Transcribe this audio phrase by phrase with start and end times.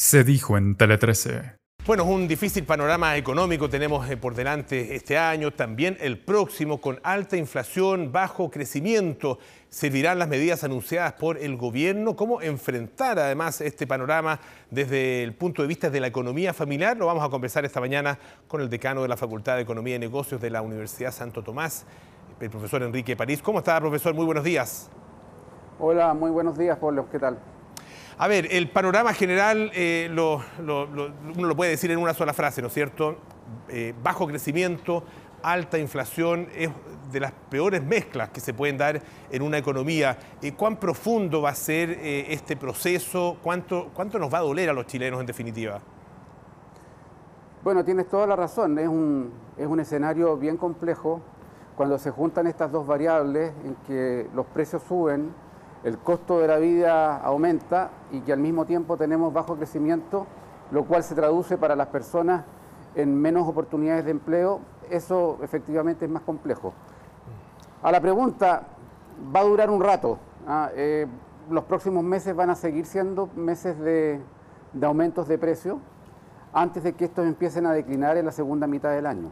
[0.00, 1.56] Se dijo en Tele 13.
[1.84, 6.80] Bueno, es un difícil panorama económico tenemos eh, por delante este año, también el próximo,
[6.80, 9.40] con alta inflación, bajo crecimiento.
[9.68, 12.14] ¿Servirán las medidas anunciadas por el gobierno?
[12.14, 14.38] ¿Cómo enfrentar además este panorama
[14.70, 16.96] desde el punto de vista de la economía familiar?
[16.96, 19.98] Lo vamos a conversar esta mañana con el decano de la Facultad de Economía y
[19.98, 21.86] Negocios de la Universidad Santo Tomás,
[22.38, 23.42] el profesor Enrique París.
[23.42, 24.14] ¿Cómo está, profesor?
[24.14, 24.88] Muy buenos días.
[25.80, 27.08] Hola, muy buenos días, Pablo.
[27.10, 27.57] ¿Qué tal?
[28.20, 30.42] A ver, el panorama general eh, uno
[31.36, 33.16] lo puede decir en una sola frase, ¿no es cierto?
[33.68, 35.04] Eh, bajo crecimiento,
[35.40, 36.68] alta inflación, es
[37.12, 39.00] de las peores mezclas que se pueden dar
[39.30, 40.18] en una economía.
[40.42, 43.36] Eh, ¿Cuán profundo va a ser este proceso?
[43.40, 45.80] ¿Cuánto, ¿Cuánto nos va a doler a los chilenos en definitiva?
[47.62, 48.80] Bueno, tienes toda la razón.
[48.80, 51.20] Es un, es un escenario bien complejo
[51.76, 55.32] cuando se juntan estas dos variables en que los precios suben
[55.84, 60.26] el costo de la vida aumenta y que al mismo tiempo tenemos bajo crecimiento,
[60.70, 62.44] lo cual se traduce para las personas
[62.94, 66.72] en menos oportunidades de empleo, eso efectivamente es más complejo.
[67.82, 68.62] A la pregunta,
[69.34, 70.18] va a durar un rato.
[70.46, 70.70] ¿ah?
[70.74, 71.06] Eh,
[71.50, 74.20] los próximos meses van a seguir siendo meses de,
[74.82, 75.80] aumentos de precio
[76.52, 79.30] antes de que estos empiecen a declinar en la segunda mitad del año.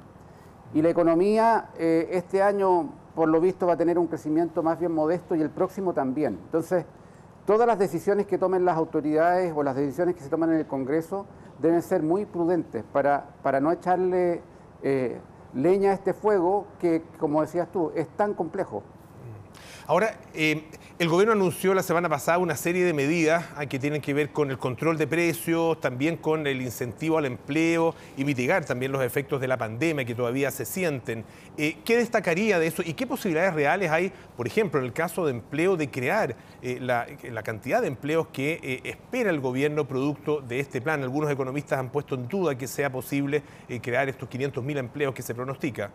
[0.74, 4.78] Y la economía eh, este año por lo visto va a tener un crecimiento más
[4.78, 6.38] bien modesto y el próximo también.
[6.44, 6.84] Entonces,
[7.46, 10.66] todas las decisiones que tomen las autoridades o las decisiones que se toman en el
[10.66, 11.24] Congreso
[11.58, 14.42] deben ser muy prudentes para, para no echarle
[14.82, 15.18] eh,
[15.54, 18.82] leña a este fuego que, como decías tú, es tan complejo.
[19.86, 24.00] Ahora, eh, el gobierno anunció la semana pasada una serie de medidas ah, que tienen
[24.00, 28.64] que ver con el control de precios, también con el incentivo al empleo y mitigar
[28.64, 31.26] también los efectos de la pandemia que todavía se sienten.
[31.58, 35.26] Eh, ¿Qué destacaría de eso y qué posibilidades reales hay, por ejemplo, en el caso
[35.26, 37.06] de empleo, de crear eh, la,
[37.42, 41.02] cantidad de empleos que espera el gobierno producto de este plan?
[41.02, 43.42] Algunos economistas han puesto en duda que sea posible
[43.82, 45.90] crear estos 500.000 empleos que se pronostica.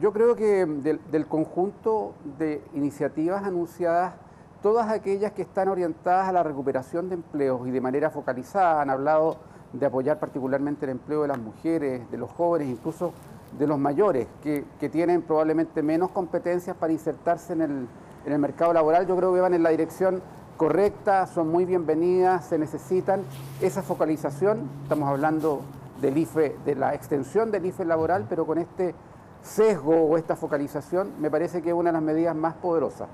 [0.00, 4.14] Yo creo que del, conjunto de iniciativas anunciadas,
[4.62, 8.90] todas aquellas que están orientadas a la recuperación de empleos y de manera focalizada, han
[8.90, 9.38] hablado
[9.72, 13.12] de apoyar particularmente el empleo de las mujeres, de los jóvenes, incluso
[13.58, 17.88] de los mayores, que, tienen probablemente menos competencias para insertarse en el,
[18.24, 20.22] en el mercado laboral, yo creo que van en la dirección
[20.56, 23.22] correcta, son muy bienvenidas, se necesitan.
[23.60, 25.62] Esa focalización, estamos hablando
[26.00, 28.94] del IFE, de la extensión del IFE laboral, pero con este
[29.42, 33.08] sesgo o esta focalización me parece que es una de las medidas más poderosas.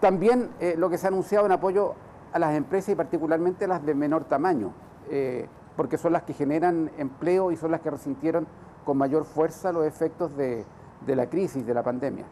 [0.00, 1.94] También eh, lo que se ha anunciado en apoyo
[2.32, 4.72] a las empresas y particularmente las de menor tamaño,
[5.08, 8.46] eh, porque son las que generan empleo y son las que resintieron
[8.84, 10.64] con mayor fuerza los efectos de,
[11.06, 12.24] la crisis, de la pandemia.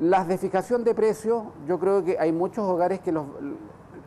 [0.00, 3.26] Las de fijación de precios, yo creo que hay muchos hogares que los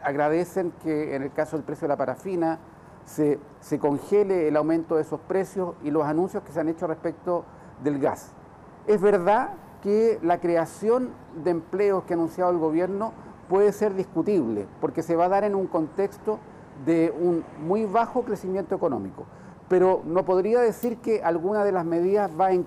[0.02, 2.60] agradecen que en el caso del precio de la parafina
[3.06, 6.88] se, se congele el aumento de esos precios y los anuncios que se han hecho
[6.88, 7.46] respecto
[7.84, 8.34] del gas.
[8.88, 11.10] Es verdad que la creación
[11.44, 13.14] de empleos que ha anunciado el gobierno
[13.50, 16.40] puede ser discutible, porque se va a dar en un contexto
[16.86, 19.26] de un muy bajo crecimiento económico.
[19.68, 22.66] Pero no podría decir que alguna de las medidas va en,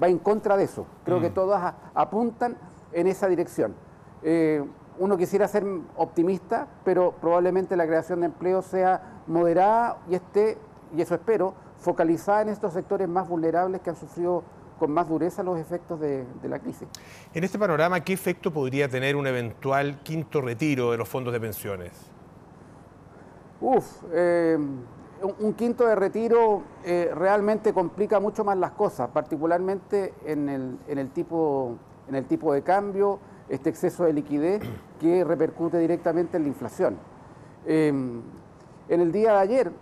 [0.00, 0.86] va en contra de eso.
[1.04, 1.34] Creo que mm.
[1.34, 2.56] todas apuntan
[2.92, 3.74] en esa dirección.
[4.22, 4.64] Eh,
[4.98, 5.64] uno quisiera ser
[5.96, 10.58] optimista, pero probablemente la creación de empleo sea moderada y esté,
[10.94, 14.44] y eso espero, focalizada en estos sectores más vulnerables que han sufrido
[14.78, 16.88] con más dureza los efectos de, la crisis.
[17.34, 21.40] En este panorama, ¿qué efecto podría tener un eventual quinto retiro de los fondos de
[21.40, 21.92] pensiones?
[23.60, 24.58] Uf, eh,
[25.38, 31.76] un, quinto de retiro eh, realmente complica mucho más las cosas, particularmente en el, tipo,
[32.08, 33.18] en el tipo de cambio,
[33.50, 34.62] este exceso de liquidez
[34.98, 36.96] que repercute directamente en la inflación.
[37.66, 39.72] Eh, en el día de ayer,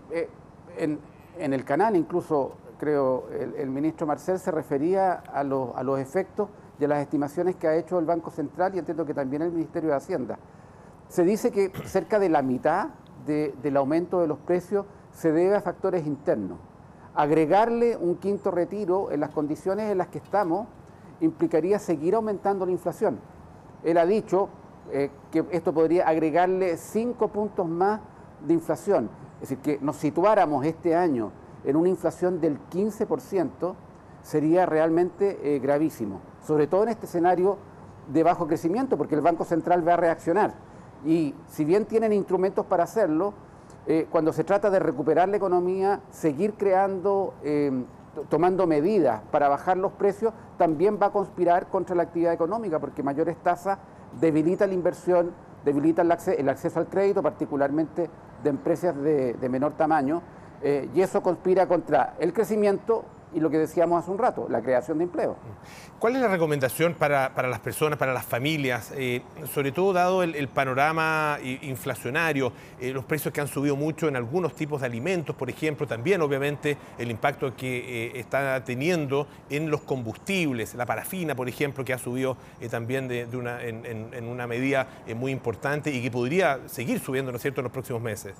[0.77, 0.99] en,
[1.39, 7.01] en el canal incluso, creo, el, ministro Marcel se refería a, los efectos de las
[7.01, 10.39] estimaciones que ha hecho el Banco Central y entiendo que también el Ministerio de Hacienda.
[11.09, 12.91] Se dice que cerca de la mitad
[13.27, 16.59] del aumento de los precios se debe a factores internos.
[17.15, 20.69] Agregarle un quinto retiro en las condiciones en las que estamos
[21.21, 23.19] implicaría seguir aumentando la inflación.
[23.83, 24.49] Él ha dicho
[24.93, 28.01] eh, que esto podría agregarle cinco puntos más
[28.47, 29.11] de inflación.
[29.41, 31.31] Es decir, que nos situáramos este año
[31.65, 33.75] en una inflación del 15%
[34.23, 37.57] sería realmente eh, gravísimo, sobre todo en este escenario
[38.13, 40.55] de bajo crecimiento, porque el Banco Central va a reaccionar.
[41.05, 43.35] Y si bien tienen instrumentos para hacerlo,
[43.87, 47.85] eh, cuando se trata de recuperar la economía, seguir creando, em,
[48.29, 53.03] tomando medidas para bajar los precios, también va a conspirar contra la actividad económica, porque
[53.03, 53.79] mayores tasas
[54.21, 55.31] debilitan la inversión,
[55.65, 58.11] debilitan el acceso al crédito, particularmente
[58.43, 60.23] de empresas de, menor tamaño
[60.63, 64.63] eh, y eso conspira contra el crecimiento y lo que decíamos hace un rato, la
[64.63, 65.37] creación de empleo.
[65.99, 69.23] ¿Cuál es la recomendación para, las personas, para las familias, eh,
[69.53, 74.55] sobre todo dado el, panorama inflacionario, eh, los precios que han subido mucho en algunos
[74.55, 79.83] tipos de alimentos, por ejemplo, también obviamente el impacto que eh, está teniendo en los
[79.83, 82.37] combustibles, la parafina, por ejemplo, que ha subido
[82.71, 87.37] también de, una, en, en, una medida muy importante y que podría seguir subiendo, ¿no
[87.37, 88.35] es cierto?, en los próximos meses.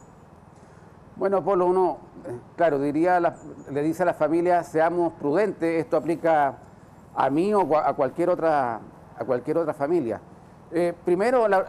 [1.19, 1.99] Bueno, Polo, uno,
[2.29, 6.59] eh, claro, diría, le dice a la familia, seamos prudentes, esto aplica
[7.13, 8.79] a mí o a cualquier otra,
[9.17, 10.21] a cualquier otra familia.
[10.71, 11.67] Eh, primero, la,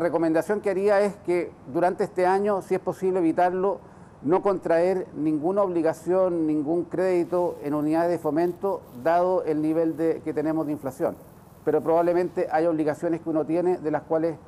[0.00, 3.78] recomendación que haría es que durante este año, si es posible evitarlo,
[4.22, 10.34] no contraer ninguna obligación, ningún crédito en unidades de fomento, dado el nivel de, que
[10.34, 11.14] tenemos de inflación.
[11.64, 14.38] Pero probablemente hay obligaciones que uno tiene de las cuales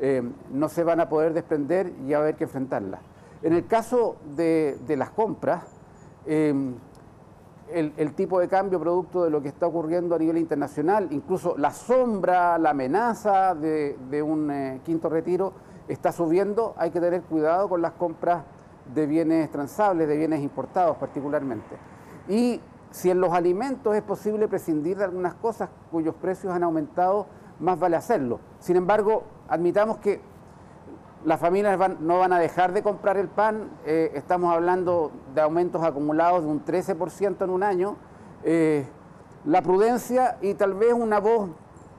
[0.00, 3.00] eh, no se van a poder desprender y va a haber que enfrentarlas.
[3.42, 5.64] En el caso de, las compras,
[6.26, 6.74] em,
[7.72, 11.70] el, tipo de cambio producto de lo que está ocurriendo a nivel internacional, incluso la
[11.70, 15.52] sombra, la amenaza de, un eh, quinto retiro
[15.86, 18.44] está subiendo, hay que tener cuidado con las compras
[18.92, 21.76] de bienes transables, de bienes importados particularmente.
[22.28, 27.26] Y si en los alimentos es posible prescindir de algunas cosas cuyos precios han aumentado,
[27.60, 28.40] más vale hacerlo.
[28.58, 30.20] Sin embargo, admitamos que
[31.28, 35.84] las familias no van a dejar de comprar el pan, eh, estamos hablando de aumentos
[35.84, 37.96] acumulados de un 13% en un año.
[38.44, 38.86] Eh,
[39.44, 41.50] la prudencia y tal vez una voz,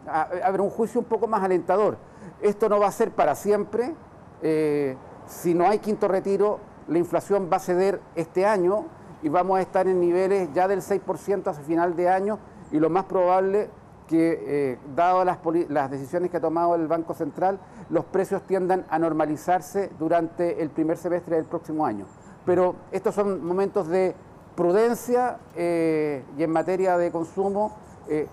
[0.08, 1.98] habrá un juicio un poco más alentador.
[2.42, 3.94] Esto no va a ser para siempre.
[4.42, 4.98] Eh,
[5.28, 8.86] si no hay quinto retiro, la inflación va a ceder este año
[9.22, 12.40] y vamos a estar en niveles ya del 6% hacia final de año
[12.72, 13.70] y lo más probable
[14.10, 17.60] que, eh, dado las, decisiones que ha tomado el Banco Central,
[17.92, 22.06] los precios tiendan a normalizarse durante el primer semestre del próximo año.
[22.44, 24.16] Pero estos son momentos de
[24.56, 27.78] prudencia eh, y en materia de consumo,
[28.10, 28.28] eh,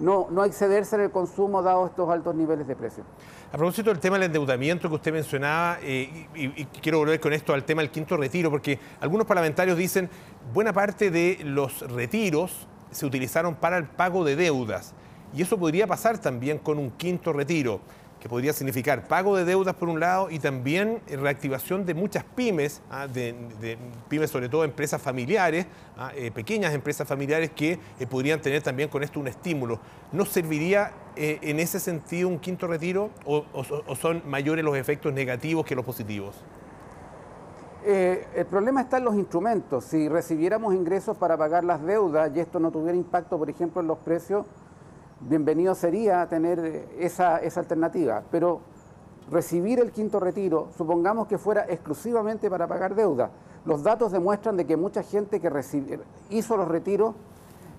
[0.00, 3.06] no, no excederse en el consumo dado estos altos niveles de precios.
[3.52, 7.54] A propósito del tema del endeudamiento que usted mencionaba, y, y, quiero volver con esto
[7.54, 10.10] al tema del quinto retiro, porque algunos parlamentarios dicen
[10.52, 14.94] buena parte de los retiros se utilizaron para el pago de deudas.
[15.34, 17.80] Y eso podría pasar también con un quinto retiro,
[18.20, 22.82] que podría significar pago de deudas por un lado y también reactivación de muchas pymes,
[22.90, 23.06] ah,
[24.08, 25.66] pymes sobre todo empresas familiares,
[25.96, 29.80] ah, eh, pequeñas empresas familiares que eh, podrían tener también con esto un estímulo.
[30.12, 33.44] ¿No serviría eh, en ese sentido un quinto retiro o,
[33.96, 36.36] son mayores los efectos negativos que los positivos?
[37.82, 39.86] el problema está en los instrumentos.
[39.86, 43.88] Si recibiéramos ingresos para pagar las deudas y esto no tuviera impacto, por ejemplo, en
[43.88, 44.44] los precios,
[45.20, 48.60] bienvenido sería tener esa, alternativa, pero
[49.30, 53.30] recibir el quinto retiro, supongamos que fuera exclusivamente para pagar deuda.
[53.64, 56.00] Los datos demuestran de que mucha gente que
[56.30, 57.14] hizo los retiros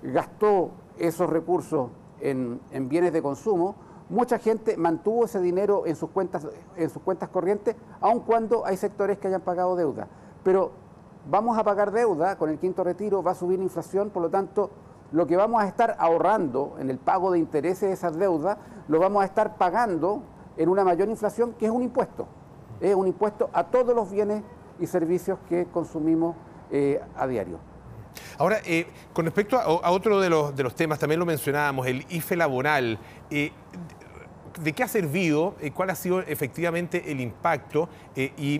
[0.04, 1.90] gastó esos recursos
[2.20, 3.76] en, bienes de consumo,
[4.10, 8.78] mucha gente mantuvo ese dinero en sus cuentas, en sus cuentas corrientes, aun cuando hay
[8.78, 10.08] sectores que hayan pagado deuda.
[10.44, 10.72] Pero
[11.30, 14.30] vamos a pagar deuda con el quinto retiro, va a subir la inflación, por lo
[14.30, 14.70] tanto
[15.12, 19.00] lo que vamos a estar ahorrando en el pago de intereses de esas deudas, lo
[19.00, 20.24] vamos a estar pagando
[20.58, 22.28] en una mayor inflación, que es un impuesto.
[22.80, 24.44] Es un impuesto a todos los bienes
[24.80, 26.36] y servicios que consumimos
[26.72, 27.60] eh, a diario.
[28.38, 32.06] Ahora, eh, con respecto a, otro de los, de los temas, también lo mencionábamos, el
[32.10, 33.00] IFE laboral.
[33.30, 33.52] Eh,
[34.60, 38.60] de qué ha servido, eh, cuál ha sido efectivamente el impacto eh, y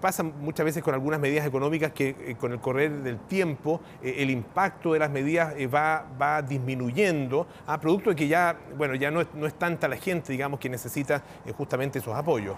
[0.00, 4.30] pasa muchas veces con algunas medidas económicas que eh, con el correr del tiempo el
[4.30, 9.20] impacto de las medidas va, va disminuyendo a producto de que ya, bueno, ya no
[9.20, 11.22] es, no es tanta la gente, digamos, que necesita
[11.56, 12.56] justamente esos apoyos.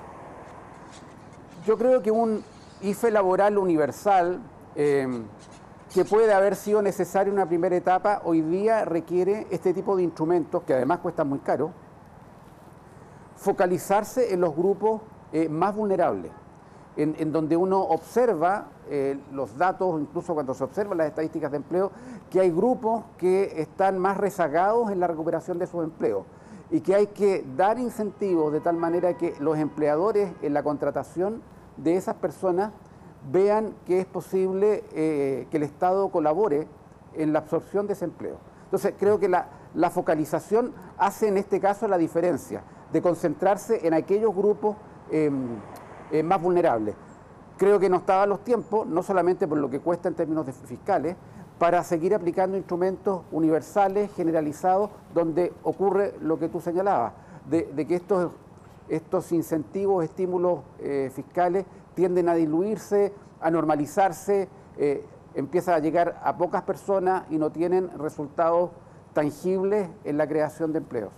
[1.67, 2.43] Yo creo que un
[2.83, 4.41] IFE laboral universal
[4.75, 10.03] que puede haber sido necesario en una primera etapa, hoy día requiere este tipo de
[10.03, 11.73] instrumentos que además cuestan muy caro
[13.43, 16.31] focalizarse en los grupos eh, más vulnerables,
[16.97, 21.91] en, donde uno observa eh, los datos, incluso cuando se observan las estadísticas de empleo,
[22.31, 26.25] que hay grupos que están más rezagados en la recuperación de sus empleos
[26.71, 31.43] y que hay que dar incentivos de tal manera que los empleadores en la contratación
[31.79, 32.73] de esas personas
[33.33, 36.69] vean que es posible eh, que el Estado colabore
[37.15, 38.37] en la absorción de ese empleo.
[38.65, 43.95] Entonces, creo que la, la focalización hace en este caso la diferencia de concentrarse en
[43.95, 44.77] aquellos grupos
[45.11, 45.47] em,
[46.11, 46.95] eh, más vulnerables.
[47.57, 51.17] Creo que no estaban los tiempos, no solamente por lo que cuesta en términos fiscales,
[51.59, 57.13] para seguir aplicando instrumentos universales, generalizados, donde ocurre lo que tú señalabas,
[57.49, 58.33] de, que estos,
[58.89, 66.37] estos incentivos, estímulos eh, fiscales tienden a diluirse, a normalizarse, eh, empieza a llegar a
[66.37, 68.71] pocas personas y no tienen resultados
[69.13, 71.13] tangibles en la creación de empleos.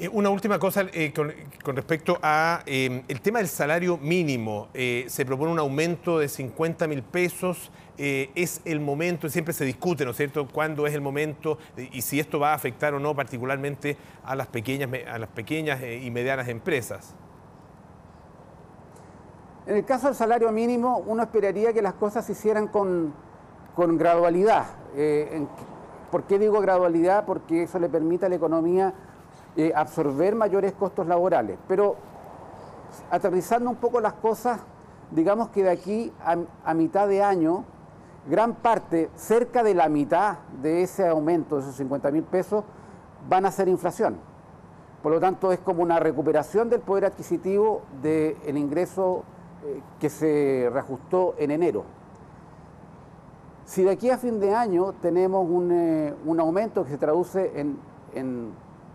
[0.00, 4.68] Eh, una última cosa eh, con, respecto a em, el tema del salario mínimo.
[4.72, 7.70] Eh, se propone un aumento de 50 mil pesos.
[7.98, 12.18] es el momento, siempre se discute, ¿no es cierto?, cuándo es el momento y si
[12.18, 16.48] esto va a afectar o no particularmente a las pequeñas, a las pequeñas y medianas
[16.48, 17.14] empresas.
[19.66, 23.12] En el caso del salario mínimo, uno esperaría que las cosas se hicieran con,
[23.74, 24.64] con gradualidad.
[26.10, 27.26] ¿Por qué digo gradualidad?
[27.26, 28.94] Porque eso le permite a la economía
[29.56, 31.58] eh, absorber mayores costos laborales.
[31.66, 31.96] Pero
[33.10, 34.60] aterrizando un poco las cosas,
[35.10, 36.12] digamos que de aquí
[36.64, 37.64] a, mitad de año,
[38.28, 42.64] gran parte, cerca de la mitad de ese aumento de esos 50 mil pesos,
[43.28, 44.18] van a ser inflación.
[45.02, 49.24] Por lo tanto, es como una recuperación del poder adquisitivo del ingreso
[49.64, 51.84] eh, que se reajustó en enero.
[53.64, 57.60] Si de aquí a fin de año tenemos un, eh, aumento que se traduce
[58.14, 58.52] en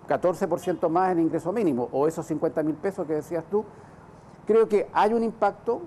[0.07, 3.65] 14% más en ingreso mínimo, o esos 50 mil pesos que decías tú,
[4.45, 5.81] creo que hay un impacto,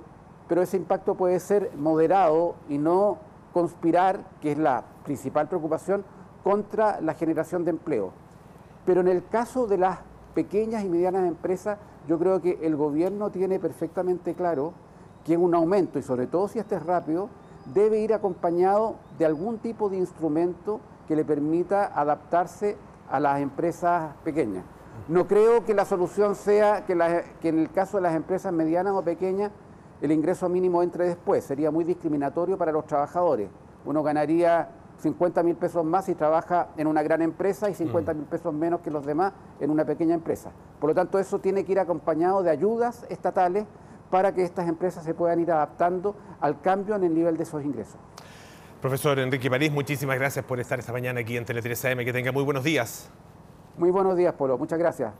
[0.48, 3.18] pero ese impacto puede ser moderado y no
[3.52, 6.04] conspirar, que es la principal preocupación,
[6.42, 8.12] contra la generación de empleo.
[8.84, 9.98] Pero en el caso de las
[10.34, 14.72] pequeñas y medianas empresas, yo creo que el gobierno tiene perfectamente claro
[15.24, 17.28] que un aumento, y sobre todo si este es rápido,
[17.74, 22.76] debe ir acompañado de algún tipo de instrumento que le permita adaptarse
[23.10, 24.64] a las empresas pequeñas.
[25.08, 26.92] No creo que la solución sea que,
[27.48, 29.50] en el caso de las empresas medianas o pequeñas
[30.00, 31.44] el ingreso mínimo entre después.
[31.44, 33.48] Sería muy discriminatorio para los trabajadores.
[33.84, 38.24] Uno ganaría 50 mil pesos más si trabaja en una gran empresa y 50 mil
[38.26, 40.50] pesos menos que los demás en una pequeña empresa.
[40.80, 43.64] Por lo tanto, eso tiene que ir acompañado de ayudas estatales
[44.10, 47.64] para que estas empresas se puedan ir adaptando al cambio en el nivel de esos
[47.64, 47.96] ingresos.
[48.80, 51.98] Profesor Enrique París, muchísimas gracias por estar esta mañana aquí en Tele 3 AM.
[52.04, 53.10] Que tenga muy buenos días.
[53.76, 54.56] Muy buenos días, Polo.
[54.56, 55.12] Muchas gracias.